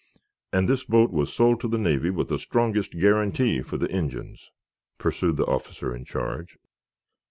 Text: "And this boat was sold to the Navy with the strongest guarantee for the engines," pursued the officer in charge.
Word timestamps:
"And 0.51 0.67
this 0.67 0.83
boat 0.83 1.11
was 1.11 1.31
sold 1.31 1.59
to 1.61 1.67
the 1.67 1.77
Navy 1.77 2.09
with 2.09 2.29
the 2.29 2.39
strongest 2.39 2.97
guarantee 2.97 3.61
for 3.61 3.77
the 3.77 3.91
engines," 3.91 4.49
pursued 4.97 5.37
the 5.37 5.45
officer 5.45 5.95
in 5.95 6.05
charge. 6.05 6.57